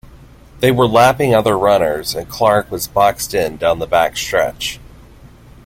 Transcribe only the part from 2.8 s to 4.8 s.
boxed in down the backstretch.